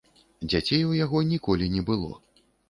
[0.53, 2.11] Дзяцей у яго ніколі не было.